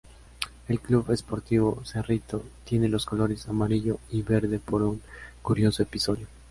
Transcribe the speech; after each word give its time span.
El 0.67 0.79
Club 0.79 1.15
Sportivo 1.15 1.83
Cerrito, 1.85 2.43
tiene 2.65 2.89
los 2.89 3.05
colores 3.05 3.47
amarillo 3.49 3.99
y 4.09 4.23
verde 4.23 4.57
por 4.57 4.81
un 4.81 4.99
curioso 5.43 5.83
episodio. 5.83 6.25